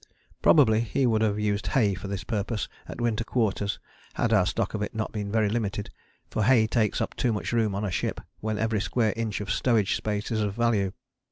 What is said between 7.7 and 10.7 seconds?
on a ship when every square inch of stowage space is of